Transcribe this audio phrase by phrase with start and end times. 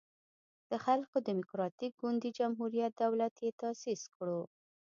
[0.69, 4.41] د خلق دیموکراتیک ګوند جمهوری دولت یی تاسیس کړو.